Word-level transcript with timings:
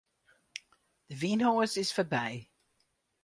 De 1.09 1.15
wynhoas 1.21 1.73
is 1.83 1.93
foarby. 1.95 2.31